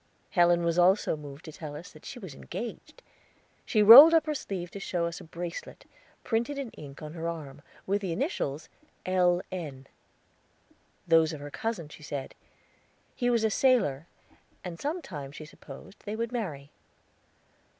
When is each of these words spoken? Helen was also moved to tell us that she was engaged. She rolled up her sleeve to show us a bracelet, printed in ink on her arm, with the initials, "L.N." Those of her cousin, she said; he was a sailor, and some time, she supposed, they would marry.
Helen 0.31 0.63
was 0.63 0.79
also 0.79 1.15
moved 1.15 1.45
to 1.45 1.51
tell 1.51 1.75
us 1.75 1.91
that 1.91 2.05
she 2.05 2.17
was 2.17 2.33
engaged. 2.33 3.03
She 3.67 3.83
rolled 3.83 4.15
up 4.15 4.25
her 4.25 4.33
sleeve 4.33 4.71
to 4.71 4.79
show 4.79 5.05
us 5.05 5.21
a 5.21 5.23
bracelet, 5.23 5.85
printed 6.23 6.57
in 6.57 6.71
ink 6.71 7.03
on 7.03 7.13
her 7.13 7.27
arm, 7.29 7.61
with 7.85 8.01
the 8.01 8.11
initials, 8.11 8.67
"L.N." 9.05 9.85
Those 11.07 11.33
of 11.33 11.39
her 11.39 11.51
cousin, 11.51 11.87
she 11.89 12.01
said; 12.01 12.33
he 13.15 13.29
was 13.29 13.43
a 13.43 13.51
sailor, 13.51 14.07
and 14.63 14.79
some 14.79 15.03
time, 15.03 15.31
she 15.31 15.45
supposed, 15.45 15.99
they 16.05 16.15
would 16.15 16.31
marry. 16.31 16.71